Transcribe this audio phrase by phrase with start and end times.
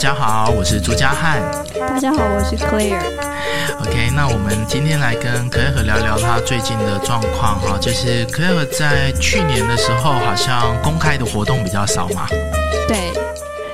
[0.00, 1.42] 家好，我是朱家汉。
[1.78, 2.96] 大家好，我是 Claire。
[3.80, 12.26] OK，那我们今天来跟 Claire 聊聊他最近的状况哈，就是 Claire 在去年的时候好像公开的活动比较少嘛。
[12.88, 13.12] 对，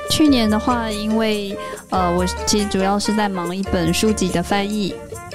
[0.09, 1.57] 去年的话，因为
[1.91, 4.93] 呃，我其实主要是在忙一本书籍的翻译。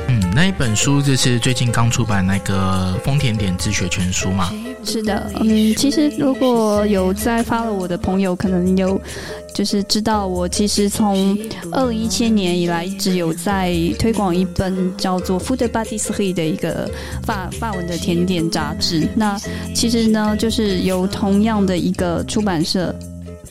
[0.09, 4.53] 嗯，那一本书就是最近刚出版那个丰田点自学全书嘛。
[4.85, 9.00] 是的，嗯，其实如果有在发了我的朋友，可能有
[9.55, 11.39] 就是知道我其实从
[11.71, 16.91] 二零一七年以来一直有在推广一本叫做《Food Body s h e 的一个
[17.22, 19.07] 法法文的甜点杂志。
[19.14, 19.39] 那
[19.75, 22.94] 其实呢，就是由同样的一个出版社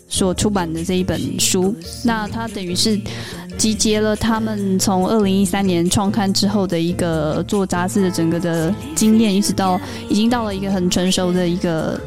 [0.08, 1.74] 所出版的这一本书，
[2.04, 3.00] 那它等于是。
[3.62, 9.80] 集结了他们从二零一三年创刊之后的一个做杂志的整个的经验，一直到
[10.10, 12.02] 已经到了一个很成熟的一个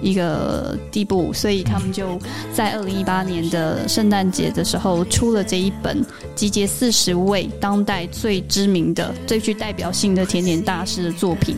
[0.00, 2.16] 一个地步，所以他们就
[2.54, 6.00] 在二零一八年的圣诞节的时候出了这一本
[6.36, 11.56] 集结四十位当代最知名的、最具代表性的甜点大师的作品。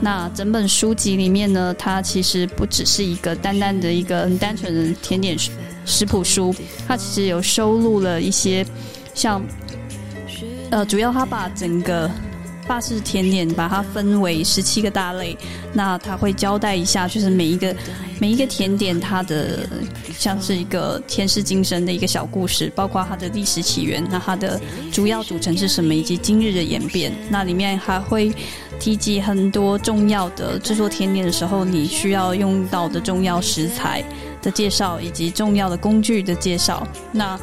[0.00, 5.36] 那整本书籍里面呢，它其实不只是一个单单的一个很单纯的甜点。
[5.84, 6.54] 食谱书，
[6.86, 8.64] 它其实有收录了一些，
[9.14, 9.42] 像，
[10.70, 12.10] 呃，主要它把整个
[12.66, 15.36] 法式甜点把它分为十七个大类，
[15.72, 17.74] 那它会交代一下，就是每一个
[18.18, 19.68] 每一个甜点它的
[20.16, 24.58] 像是一个前世今生的一个小故事，包括它的历史起源，那它的
[24.90, 27.12] 主要组成是什么，以及今日的演变。
[27.28, 28.32] 那里面还会
[28.80, 34.02] 提及很多重要的制作甜点的时候你需要用到的重要食材。
[34.44, 36.86] 的介绍以及重要的工具的介绍。
[37.10, 37.40] 那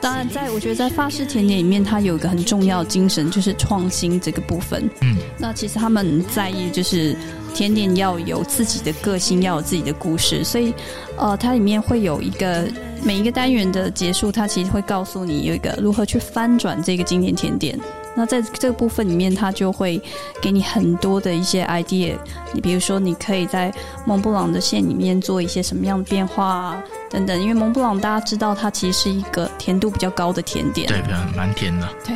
[0.00, 4.90] 当然，在我觉得在法式甜点里面，它有一个很重要的精神，就是创新这个部分。
[5.00, 7.16] 嗯，那其实他们很在意，就是
[7.54, 10.42] 甜点要有自己的个性，要有自己的故事。
[10.42, 10.74] 所以，
[11.16, 12.68] 呃，它里面会有一个
[13.04, 17.78] 每一个单元的结束，它其实会告诉你有一个如何去翻转这个经典甜点。
[18.14, 20.00] 那在这个部分里面，它就会
[20.40, 22.14] 给你很多的一些 idea。
[22.52, 23.72] 你比如说，你可以在
[24.04, 27.40] 蒙布朗的线里面做一些什么样的变化啊，等等。
[27.40, 31.88] 因为蒙布朗大家知道，它其实是一个甜度比较高的甜点，对，比较蛮甜的。
[32.04, 32.14] 对，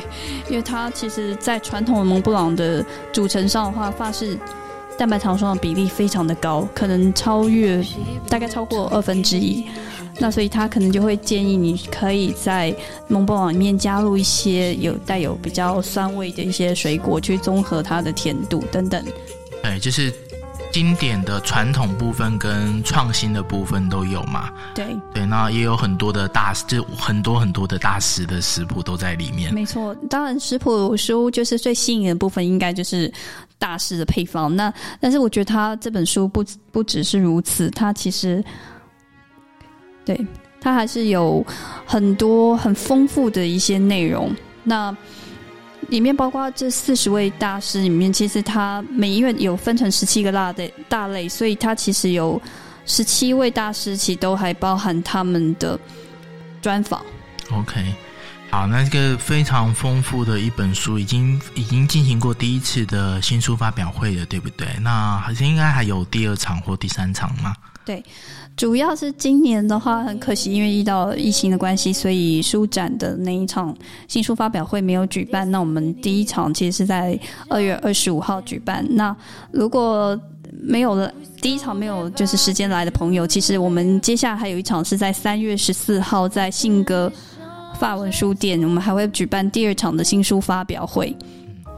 [0.51, 4.39] 因为它其实，在传统的蒙布朗的组成上的话，法式
[4.99, 7.85] 蛋白糖霜的比例非常的高，可能超越
[8.29, 9.65] 大概超过二分之一。
[10.19, 12.75] 那所以他可能就会建议你可以在
[13.07, 19.05] 蒙布朗里面加入一些有带有比较酸味的一些水果，去综合它的甜度等等。
[19.63, 20.11] 哎，就是
[20.77, 24.53] 经典的传统部分跟创新的部分都有嘛。
[24.75, 29.55] 对对，那也有很多的大师，就很多很多的大师的食谱都在里面。
[29.55, 33.11] 没错，当然食谱书就是最吸引的部分，应该就是
[33.59, 34.55] 大师的配方。
[34.55, 34.71] 那
[35.01, 38.45] 但是我觉得他这本书不不只是如此，他其实。
[40.05, 40.27] 对，
[40.61, 41.43] 他还是有
[41.87, 44.31] 很多很丰富的一些内容。
[44.63, 44.95] 那
[45.89, 52.41] 里面包括这四十位大师里面，其实他每一位有分成十七个大类大类，所以他其实有
[52.85, 55.79] 十七位大师，其实都还包含他们的
[56.61, 57.05] 专访。
[57.51, 57.95] OK，
[58.51, 64.67] 好，那这个非常丰富的一本书，已经已经进行过第一次的新书发表会了，对不对？
[64.81, 67.55] 那好像应该还有第二场或第三场吗？
[67.85, 68.05] 对。
[68.57, 73.77] 主要是今年的话，很可惜，因为遇到疫情的关系，所以书展的那一场
[74.09, 75.49] 新书发表会没有举办。
[75.51, 77.19] 那我们第一场其实是在
[77.51, 78.83] 二月二十五号举办。
[78.91, 79.15] 那
[79.53, 80.19] 如果
[80.63, 81.13] 没有了
[81.43, 87.13] 第一场没有就是时间来的朋友，其实我们接下来还有一场是在三月十四号在信鸽
[87.79, 91.15] 法文书店，我们还会举办第二场的新书发表会。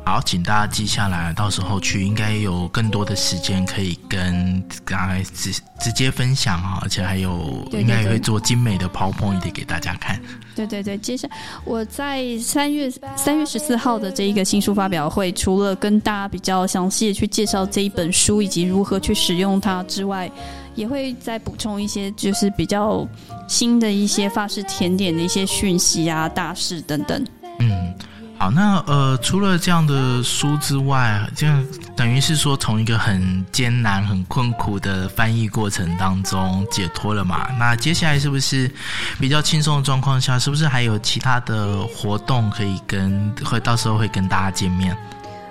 [0.09, 10.19] 好，请大家记下来，到时候去应该有更多的时间可以跟大家直直接分享啊，而且还有应该也会做精美的 PowerPoint 给大家看。
[10.57, 20.31] 对对对，接下来我在三月三月十四号的这一个新书发表会，除了跟大家比较详细的去介绍这一本书以及如何去使用它之外，
[20.75, 23.07] 也会再补充一些就是比较
[23.47, 27.23] 新的一些法式甜点的一些讯息啊、大事等等。
[27.59, 27.95] 嗯。
[28.39, 37.49] 好，那呃，除了这样的书之外，这样等于是说从一个很艰难、很困苦的翻译过程当中解脱了嘛？
[37.59, 38.71] 那接下来是不是
[39.19, 44.97] 比较轻松的状况下，是不是还有其他的活动可以跟会到时候会跟大家见面？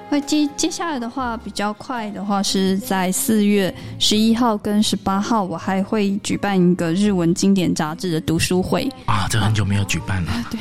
[0.10, 10.58] 会接接下来的话比较快的话，是在四月十一号跟十八号，我还会举办一个日文经典杂志的读书会啊，这很久没有举办了，对。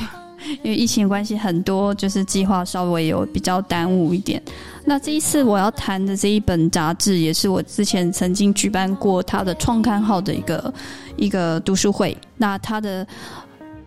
[0.63, 4.41] 因为疫情关系，很多就是计划稍微有比较耽误一点。
[4.85, 10.73] 那这一次我要谈的这一本杂志，也是我之前曾经举办过它的创刊号的一个
[11.17, 12.15] 一个读书会。
[12.37, 13.05] 那它的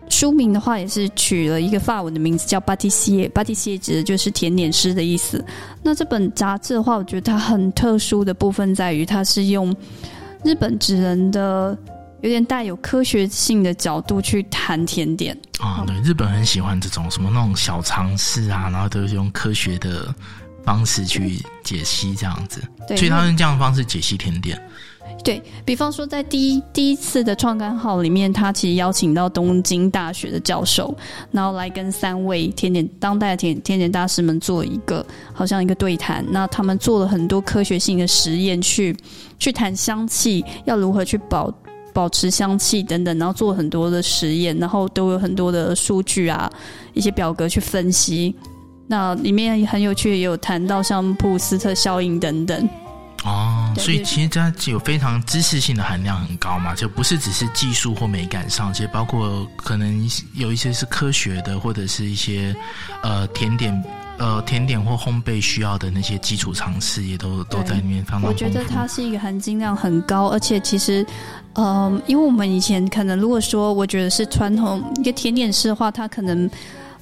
[0.09, 3.27] 书名的话也是取了一个法文的名字，叫巴蒂西耶。
[3.29, 5.43] 巴蒂西耶指的就是甜点师的意思。
[5.81, 9.75] 那这本杂志的话，我觉得它很特殊的部分在于，它是用
[10.43, 11.75] 日本职人的
[12.21, 15.83] 有点带有科学性的角度去谈甜点啊。
[15.85, 20.13] 对，日本很喜欢这种什么那种小尝试啊，然后都是用科学的
[20.63, 22.61] 方式去解析这样子。
[22.87, 24.61] 对，所以他用这样的方式解析甜点。
[25.23, 30.95] 对比方说，在第一第一次的创刊号里面，他其实邀请到东京大学的教授，
[31.31, 36.25] 然后来跟三位甜点当代的甜甜点大师们做一个好像一个对谈。
[36.29, 38.95] 那他们做了很多科学性的实验，去
[39.37, 41.53] 去谈香气要如何去保
[41.93, 46.51] 保持香气等等，然后做很多的实验，然后都有很多的数据啊，
[46.93, 48.35] 一些表格去分析。
[48.87, 52.69] 那里面很有趣，也有谈到像普鲁斯特效应等等。
[53.23, 62.55] 哦，所以其实它有非常知识性的含量很高嘛，就不是只是技术或美感上，其实包括可能有一些是科学的，或者是一些
[63.03, 63.71] 呃甜点
[64.21, 68.21] 呃甜点或烘焙需要的那些基础常识，也都都在里面放。
[68.21, 71.05] 我觉得它是一个含金量很高，而且其实，
[71.55, 76.49] 嗯，因为我们以前可能如果说我觉得是传统一个甜点师的话，他可能。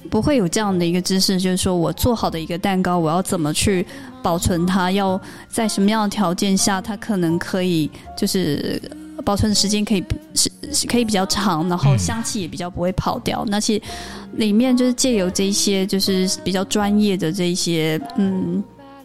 [0.08, 3.86] 不会有这样的一个知识，就是说我做好的一个蛋糕，我要怎么去
[4.22, 4.90] 保存它？
[4.90, 8.80] 要在什么样的条件下，它可能可以就是
[9.22, 13.44] 保存的时间可以是是可以比较长，然后香气也比较不会跑掉。
[13.48, 13.82] 那其实
[14.34, 18.62] 里面就是借由这些就是比较专业的这些嗯，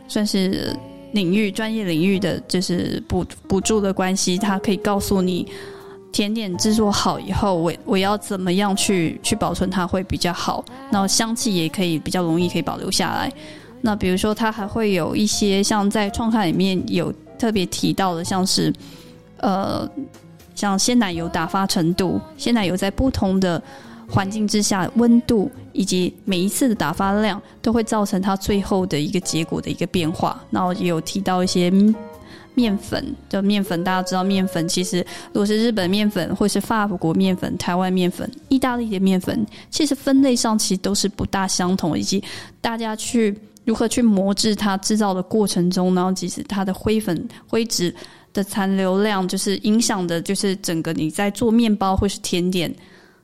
[0.08, 0.76] 算是
[1.14, 5.48] 领域专业领域的就是补补助的关系，它可以告诉你。
[6.12, 10.64] 甜点制作好以后，我我要怎么样去去保存它会比较好？
[10.90, 13.30] 然后香气也可以比较容易可以保留下来。
[13.82, 18.74] 那比如说，它还会有一些像在创刊里面有特别提到的，像是
[19.38, 19.90] 呃，
[20.56, 23.62] 像鲜奶油打发程度，鲜奶油在不同的
[24.10, 30.42] 环境之下温度以及每一次的打发量，都会造成它最后的一个结果的一个变化。
[30.50, 31.72] 然后也有提到一些。
[32.58, 42.24] 面粉的面粉，大家知道面粉其实，如果是日本面粉，或是法国面粉、台湾面粉、意大利的面粉，其实分类上其实都是不大相同，以及
[42.62, 47.94] 大家去如何去磨制它制造的过程中，然后其实它的灰粉灰质
[48.36, 52.72] 的残留量，就是影响的，就是整个你在做面包或是甜点。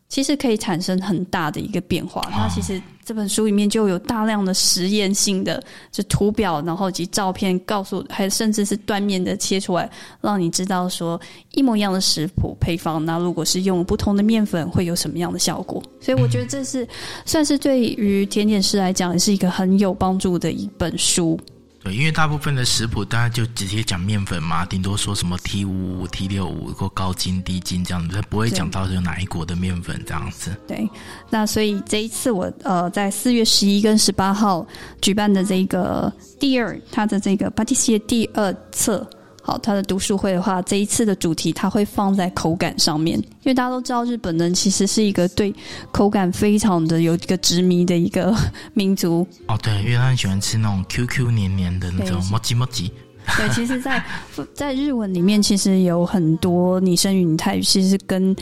[0.07, 2.21] 其实可以产生很大的一个变化。
[2.31, 11.17] 那其实这本书里面就有大量的实验性的就图表，然后以及照片，告诉还甚至是断面的切出来，让你知道说
[11.53, 15.81] 一模一样的食谱配方，那如果是用不同的面粉，会有什么样的效果？
[16.01, 16.85] 所以我觉得这是
[17.25, 21.39] 算是对于甜点师来讲，也是一个很有帮助的一本书。
[21.83, 30.55] 对，因为大部分的食谱，大家就直接讲面粉嘛，顶多说什么 T 五五、T 六五或高筋、低筋这样子，不会讲到是哪一国的面粉这样子。
[30.67, 30.87] 对，
[31.29, 34.65] 那所以这一次我呃在四月十一跟十八号
[35.01, 39.09] 举办的这个第二，它的这个 p a t i s 第二册。
[39.43, 45.53] 好，他的读书会的话，这一次的主题它会放在口感上面，因为大家都知道日本人其实是一个对
[45.91, 48.35] 口感非常的有一个执迷的一个
[48.73, 49.27] 民族。
[49.47, 52.91] 哦，对，因为他很喜欢吃那种 Q Q 黏黏的那种，磨叽磨叽。
[53.37, 54.03] 对，其实，在
[54.53, 58.35] 在日文里面，其实有很多拟声语、拟态语，其实跟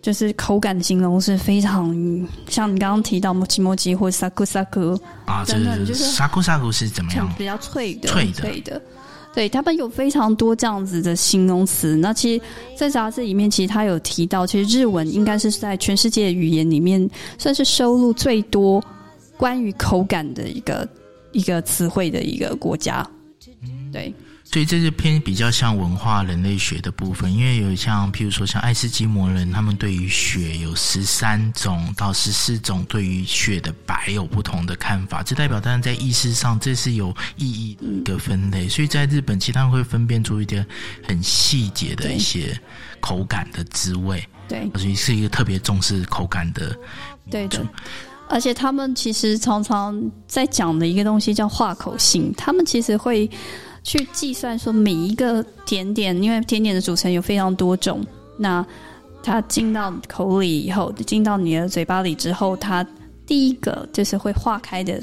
[0.00, 1.88] 就是口感的形容是非常
[2.48, 7.32] 像你刚刚提到磨叽磨叽或萨库萨库啊，真的，就是萨库萨库是怎么样？
[7.38, 8.82] 比较脆的，脆的，脆的。
[9.34, 11.96] 对他们有非常多这样子的形容词。
[11.96, 12.44] 那其实，
[12.76, 17.08] 在杂志里面，其实他有提到，其实日文应该是在全世界语言里面
[17.38, 18.82] 算是收录最多
[19.36, 20.88] 关于口感的一个
[21.32, 23.08] 一个词汇的一个国家。
[23.92, 24.12] 对。
[24.52, 38.68] 所以这是偏比较像文化人类学的部分，因为有像譬如说像爱斯基摩人，他们对于雪有十三种到十四种对于雪的白有不同的看法，这代表当然在意识上这是有意义的一个分类。
[38.68, 40.66] 所以在日本，其实他们会分辨出一点
[41.02, 42.54] 很细节的一些
[43.00, 44.22] 口感的滋味。
[44.48, 46.78] 对，所以是一个特别重视口感的。
[47.30, 47.66] 对的，
[48.28, 53.30] 而且他们其实常常在讲的一个东西叫化口性，他们其实会。
[53.84, 58.00] 去计算说每一个甜点，因为甜点的组成有非常多种，
[58.38, 58.64] 那
[59.22, 62.86] 它进到口里以后，进到你的嘴巴里之后，它
[63.26, 65.00] 第一个就是会化开的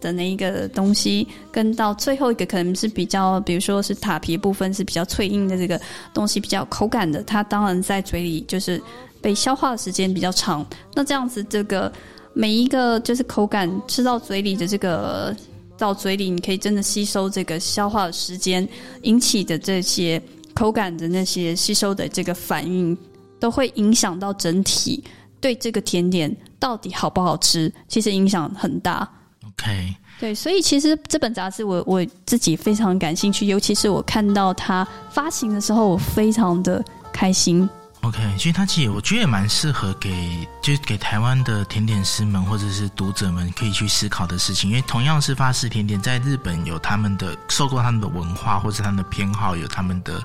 [0.00, 5.80] 的那一个东西，跟到最后一个可能是比较，比如说是塔皮部分是比较脆硬的这个
[6.12, 8.80] 东西，比较口感的，它当然在嘴里就是
[9.22, 10.64] 被消化的时间比较长。
[10.94, 11.90] 那这样子，这个
[12.34, 15.34] 每一个就是口感吃到嘴里的这个。
[15.78, 18.66] 到嘴里，你可以真的吸收这个消化的时间
[19.02, 20.20] 引起的这些
[20.54, 22.96] 口感的那些吸收的这个反应，
[23.38, 25.02] 都会影响到整体
[25.40, 29.06] 对这个甜点到底好不好吃，其实影响很大。
[29.46, 37.68] OK，对，所以其实这本杂志我我自己非常感兴趣，尤其是我看到它发行的时候，我非常的开心。
[38.06, 44.70] OK，其实它其实我觉得也蛮适合给，就是给台湾的甜点师们或者是读者们可以去思考的事情。
[44.70, 50.22] 因为同样是法式甜点，在日本有他们的受过他们的文化或者他们的偏好，有他们的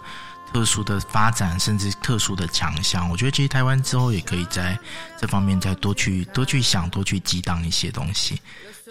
[0.54, 3.10] 特殊的发展，甚至特殊的强项。
[3.10, 4.78] 我觉得其实台湾之后也可以在
[5.20, 8.40] 这方面再多去多去想，多去激荡一些东西。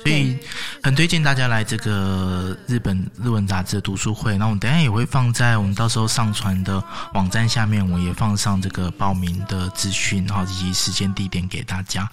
[0.03, 0.37] 所以
[0.83, 4.39] 很推荐大家来这个日本日文杂志的读书会。
[4.39, 12.09] 那我们等一下也会放在我们到时候上传的网站下面，我也放上这个报名的资讯，然后以及时间地点给大家。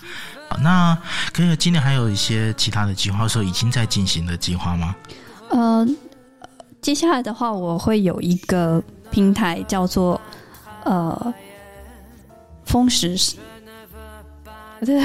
[0.49, 0.97] 好，那
[1.33, 4.95] 可以今年还有一些其他的计划，说已经在进行的计划吗？
[5.49, 5.87] 呃，
[6.81, 10.19] 接下来的话，我会有一个平台叫做
[10.83, 11.33] 呃
[12.65, 13.17] 风时，
[14.85, 14.99] 对，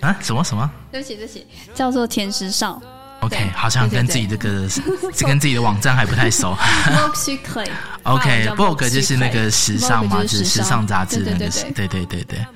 [0.00, 2.80] 啊，什么什么对不起对不起，叫做甜时尚
[3.20, 4.68] ？OK，好像跟自己这个
[5.14, 6.50] 这 跟自己的网站还不太熟。
[8.04, 12.46] OK，Vogue 就是那个时尚嘛，就就是是时尚杂志对那个对对对对对对对。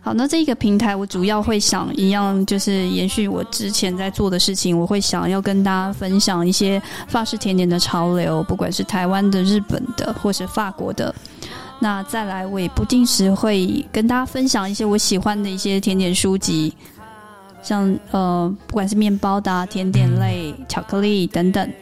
[0.00, 11.14] 好，那这一个平台我主要会想一样，就是延续我之前在做的事情，我会想要跟大家分享一些法式甜点的潮流，不管是台湾的、日本的，或是法国的。
[11.80, 16.74] 那再来，我也不定时会跟大家分享一些我喜欢的一些甜点书籍，
[17.62, 21.72] 像呃，不管是面包的、啊、甜点类、巧克力等等。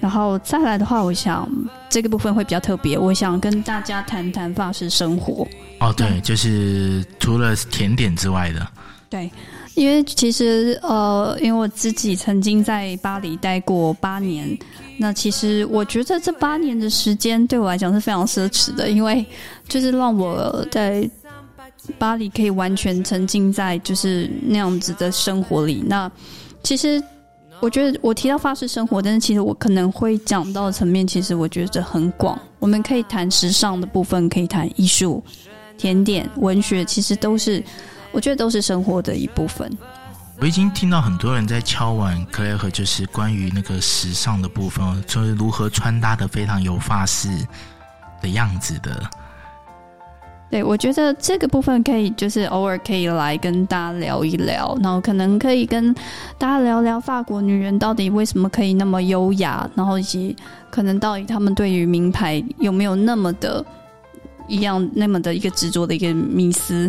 [0.00, 1.48] 然后再来的话，我想
[1.88, 5.46] 这个部分会比较特别，我想跟大家谈谈法式生活。
[5.80, 8.64] 哦，对，就是除了甜点之外的，
[9.10, 9.28] 对，
[9.74, 14.56] 因为其实呃，因为我自己曾经在巴黎待过八年，
[14.98, 19.24] 那其实我觉得这八年的时间对我来讲是非常奢侈的，因为
[19.68, 21.08] 就是让我在
[21.96, 25.82] 巴黎可以完全沉浸在就是那样子的生活里。
[25.86, 26.10] 那
[26.62, 27.02] 其实
[27.60, 32.38] 我觉得我提到法式生活，但是其实我可能会讲到层面，其实我觉得很广。
[32.58, 35.22] 我们可以谈时尚的部分，可以谈艺术、
[35.76, 37.62] 甜点、文学，其实都是。
[38.10, 39.70] 我觉得都是生活的一部分。
[40.40, 47.28] 我已经听到很多人在敲碗克莱和，就是关于那个时尚的部分，就是如何穿搭的非常有发式
[48.22, 49.10] 的样子的。
[50.48, 55.92] 对，我觉得这个部分可以就是偶尔可以来跟大家聊一聊，然后可能可以跟
[56.38, 60.36] 大家聊聊法国女人到底为什么可以那么优雅，然后以及
[60.70, 63.62] 可能到底他们对于名牌有没有那么的
[64.46, 66.88] 一样那么的一个执着的一个迷思。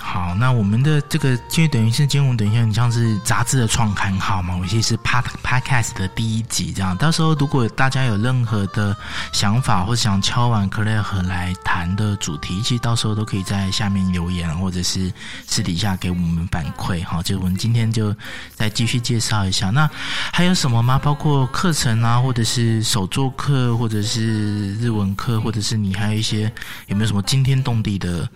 [0.00, 6.96] 好，那我们的这个就等于是今天我们等一下很像是杂志的创刊号嘛，我其实是 Pod Podcast 的第一集这样。
[6.96, 8.96] 到时候如果大家有任何的
[9.32, 15.12] 想法或想敲完克莱和来谈的主题，其实到时候都可以在下面留言，或者是
[15.46, 17.22] 私底下给我们反馈哈。
[17.22, 18.14] 就我们今天就
[18.54, 19.68] 再继续介绍一下。
[19.70, 19.88] 那
[20.32, 20.98] 还有什么吗？
[20.98, 26.50] 包括课程啊，或者是手作课，或者是日文课，或者是你还有一些
[26.86, 28.26] 有没有什么惊天动地的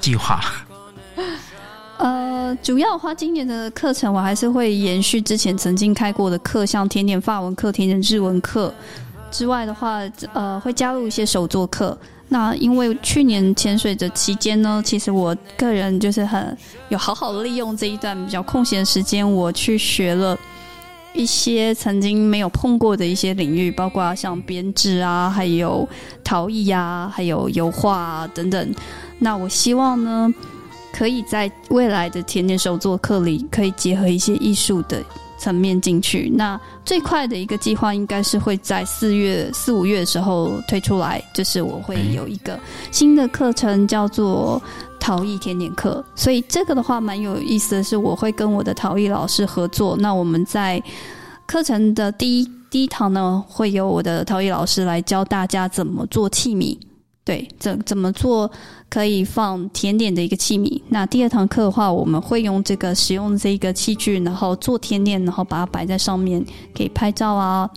[0.00, 0.40] 计划？
[2.44, 8.72] 呃，主要的话，今年的课程我还是会延续之前曾经开过的课，像甜点法文课、甜点日文课
[9.30, 10.00] 之外的话，
[10.34, 11.96] 呃，会加入一些手作课。
[12.28, 16.54] 那因为去年潜水的期间呢，其实我个人就是很
[16.90, 20.38] 有好好利用这一段比较空闲时间，我去学了
[21.14, 25.88] 一些曾经没有碰过的一些领域，包括像编织啊，还有
[26.22, 28.74] 陶艺啊，还有油画啊等等。
[29.20, 30.30] 那我希望呢。
[30.96, 35.02] 可以在未来的甜点手作课里，可以结合一些艺术的
[35.36, 36.30] 层面进去。
[36.32, 42.56] 那最快的一个计划应该是会在四月四五月的时候推出来，就是我会有一个
[42.92, 44.62] 新的课程叫做
[45.00, 46.02] 陶艺甜点课。
[46.14, 49.96] 所以这个的话蛮有意思的是，我会跟我的陶艺老师合作。
[49.96, 50.80] 那我们在
[51.44, 56.78] 课程的第一第一堂呢，会由我的陶艺老师来教大家怎么做器皿。
[57.24, 58.50] 对，怎怎么做
[58.90, 60.80] 可以放甜点的一个器皿？
[60.90, 66.44] 那第二堂课的话，我们会用这个使用这个器具，然后做甜点，然后把它摆在上面，
[66.76, 67.68] 可以拍照啊，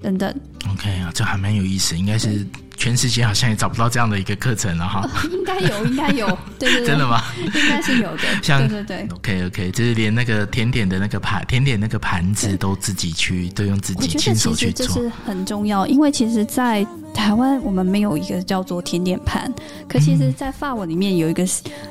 [0.00, 0.32] 等等。
[0.72, 2.46] OK 啊，这还蛮有意思，应该是
[2.76, 5.08] 全世界好像也找不到这样的一个课程了哈。
[5.30, 6.26] 应该有，应该有，
[6.58, 7.22] 对对对，真的吗？
[7.42, 8.22] 应该是有的。
[8.42, 9.08] 像对对对。
[9.14, 14.86] OK OK，就是连那个甜点的那个盘，甜点那个盘子都自己去，都用自己亲手去做。
[14.86, 19.52] 其实这是很重要，因为其实，在台湾我们没有一个叫做甜点盘，
[19.88, 21.44] 可其实，在法文里面有一个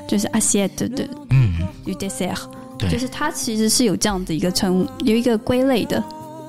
[0.08, 2.38] 就是 assiette 的嗯，du dessert，
[2.78, 6.02] 对，就是它其实是有这样的一个称，有一个归类的。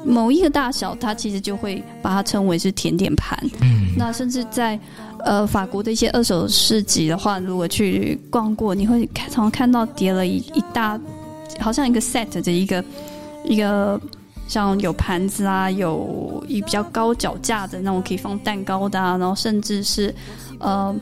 [0.06, 3.38] 某一个大小，它其实就会把它称为是甜点盘。
[3.62, 4.80] 嗯，那甚至在
[5.26, 11.00] 呃法国的一些二手市集的话，如果去逛过，你会看常看到叠了一一大，
[11.60, 12.84] 好像一个 set 的一个
[13.44, 14.00] 一个。
[14.48, 20.14] 像有盘子啊，有一比较高脚架的那种可以放蛋糕的，啊，然后甚至是，
[20.60, 20.96] 呃。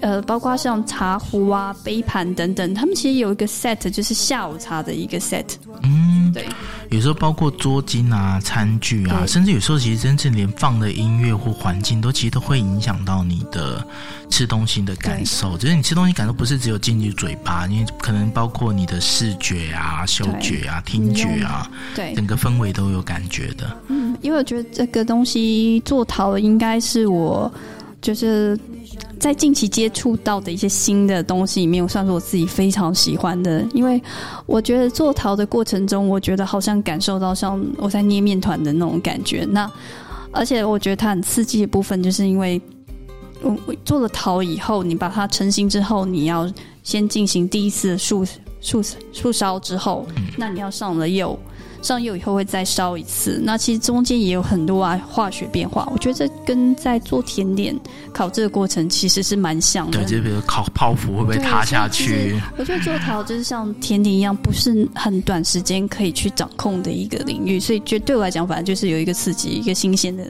[0.00, 5.44] 呃，包括像茶壶啊、杯盘等等，他们其实有一个 set，就是下午茶的一个 set。
[5.82, 6.46] 嗯，对。
[6.94, 13.84] 有时候包括桌巾啊、餐具啊，甚至有时候其实真正连放的音乐或环境，都其实都会影响到你的
[14.30, 15.58] 吃东西的感受。
[15.58, 23.76] 就是你吃东西感受不是只有进去嘴巴，因为可能包括你的视觉啊、嗅觉啊、听觉啊，对，整个氛围都有感觉的。
[23.88, 27.52] 嗯，因为我觉得这个东西做陶应该是我
[28.00, 28.56] 就是。
[29.18, 33.64] 在近期接触到的一些新的东西里面，算是我自己非常喜欢的。
[33.72, 34.00] 因为
[34.46, 39.46] 我觉得做陶的过程中，我觉得好像感受到像我在捏面团的那种感觉。
[39.50, 39.70] 那
[40.30, 42.60] 而且我觉得它很刺激的部分，就是因为
[43.42, 46.50] 我做了陶以后，你把它成型之后，你要
[46.82, 48.24] 先进行第一次的速
[48.60, 50.06] 速速烧之后，
[50.36, 51.38] 那你要上了釉。
[51.84, 55.86] 上釉以后会再烧一次，那其实中间也有很多啊化学变化。
[55.92, 57.78] 我觉得这跟在做甜点
[58.12, 59.98] 烤制的过程其实是蛮像的。
[59.98, 62.40] 对，就比如烤泡芙会不会塌下去？
[62.56, 70.24] 我觉得做陶就是像甜点一样，不是很短时间可以去掌控的一个领域，所以觉得对我来讲，反正就是有一个刺激，一个新鲜的。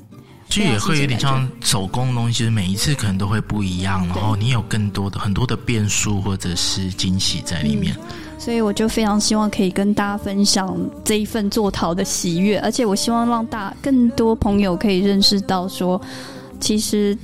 [0.50, 7.96] 其实也会有点像手工的东西，其实每一次可能都会不一样，然后你有更多的很多的变数或者是惊喜在里面。
[8.44, 15.98] 所以我就非常希望可以跟大家分享这一份做陶的喜悦，而且我希望让大更多朋友可以认识到，说
[16.60, 17.16] 其实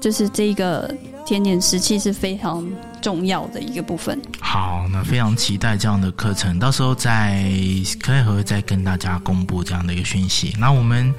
[0.00, 0.88] 就是这个
[1.26, 2.64] 甜点时期是非常
[3.00, 4.16] 重要的一个部分。
[4.40, 7.42] 好，那非常期待这样的课程，到时候在
[8.00, 10.54] 可以和再跟大家公布这样的一个讯息。
[10.60, 11.12] 那我们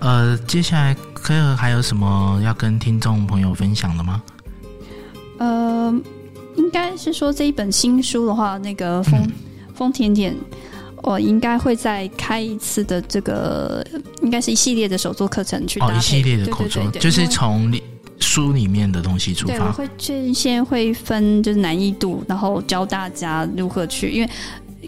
[0.00, 4.22] 呃，接下来可以和还有什么要跟听众朋友分享的吗？
[5.38, 5.94] 呃。
[6.56, 9.32] 应该是说这一本新书的话，那个风
[9.74, 10.34] 风甜点，
[11.02, 13.84] 我应该会再开一次的这个，
[14.22, 17.72] 应该是一系列的手作课程去哦，一系列的口作，就是从
[18.18, 19.66] 书里面的东西出发。
[19.66, 24.30] 我会先先会分就是难易度，然后教大家如何去，因为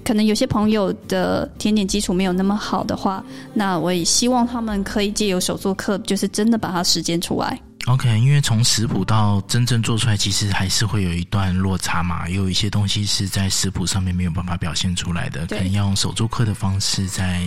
[0.05, 7.61] 可能有些朋友的甜点基础没有那么好的话，那我也希望他们可以借由手作课，就是真的把它实践出来。
[7.87, 12.27] OK，因为从食谱到真正做出来，其实还是会有一段落差嘛。
[12.27, 17.43] 有一些东西是在食谱上面没有办法表现出来的，可能要用手作课的方式，再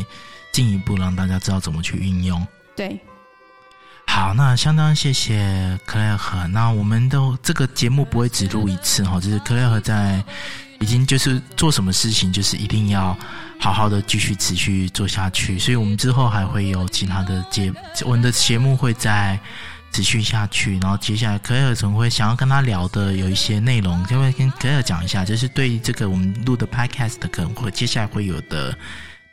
[0.51, 2.45] 进一步让大家知道怎么去运用。
[2.75, 2.99] 对，
[4.05, 6.47] 好，那相当谢谢克莱尔。
[6.49, 10.23] 那我们都这个节目不会只录一次哈，就是克莱尔在
[10.79, 13.17] 已经就是做什么事情，就是一定要
[13.59, 15.57] 好好的继续持续做下去。
[15.57, 17.73] 所以我们之后还会有其他的节，
[18.05, 19.39] 我们的节目会在。
[19.91, 28.77] 持续下去，然后接下来可尔总会想要跟他聊的有一些内容，就会跟可尔讲一下，就是对这个我们录的 podcast 可能会接下来会有的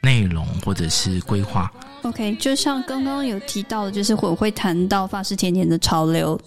[0.00, 1.70] 内容或者是规划。
[2.02, 6.38] OK，就像刚刚有提到的，就是我会谈到法式甜点的潮流，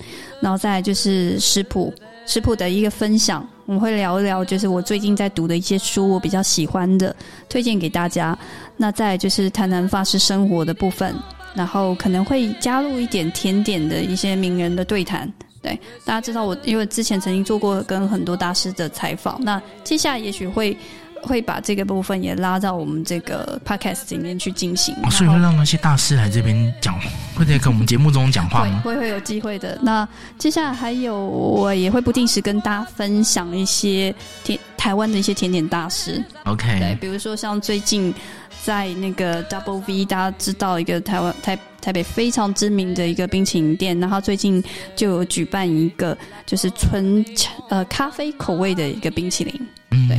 [0.42, 1.94] 然后再就是食谱
[2.26, 7.16] 食谱的一个分享，我们会聊一聊，就是我最近在读的一些书，我比较喜欢的，
[7.50, 8.38] 推荐给大家。
[8.76, 11.16] 那再就是谈谈法式生活的部分。
[11.58, 15.28] 然后可能会加入一点甜点的一些名人的对谈，
[15.60, 20.78] 对大家知道我，因为之前曾经做过跟很多大师的采访，那接下来也许会
[21.24, 24.96] 会把这个部分也拉到我们这个 podcast 里面去进行。
[25.10, 26.94] 所以会让那些大师来这边讲，
[27.36, 28.80] 会在跟我们节目中讲话吗？
[28.86, 29.80] 会会有机会的。
[29.82, 36.24] 那接下来还有我也会不定时跟大家分享一些甜台湾的一些甜点大师。
[36.46, 38.14] OK，对，比如说像最近。
[38.68, 44.62] 在那个 Double V，大家知道一个台湾台台北非常知名的一个冰淇淋店，然后最近
[44.94, 47.24] 就有举办一个就是纯
[47.70, 49.54] 呃咖啡口味的一个冰淇淋，
[50.10, 50.18] 对。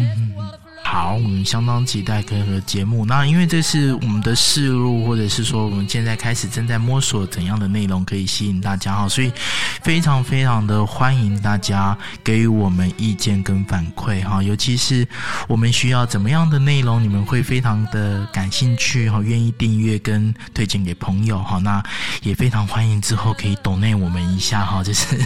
[0.99, 3.07] 好，我们相当期待这个节目。
[3.07, 9.33] 那因为这是我们的试录，或者是说我们现在开始正在摸索怎样的内容可以吸引大家哈，所以
[9.81, 14.43] 非常非常的欢迎大家给予我们意见跟反馈哈。
[14.43, 15.07] 尤其是
[15.47, 21.61] 我们需要怎么样的内容，你们会非常的感兴趣哈，愿意订阅跟推荐给朋友哈。
[21.63, 21.81] 那
[22.23, 25.17] 也非常欢迎之后可以懂内我们一下哈， 就是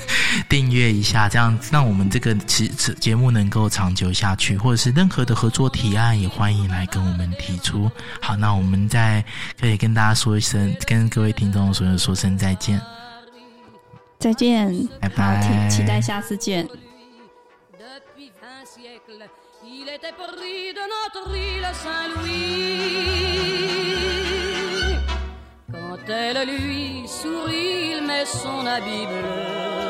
[0.50, 2.68] 订阅一下，这样让我们这个节
[3.00, 5.61] 节目能够长久下去，或者是任何的合作。
[5.62, 7.88] 做提案也欢迎来跟我们提出。
[8.20, 9.24] 好，那我们再
[9.60, 12.82] 可以跟大家说一声，跟各位听众说说声再见。
[14.18, 16.68] 再见，拜拜，期待下次见。
[26.08, 29.81] Elle lui sourit, il met son habit bleu.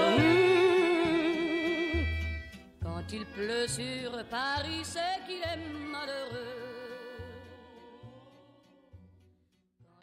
[3.13, 6.62] Quand il pleut sur Paris, c'est qu'il est malheureux.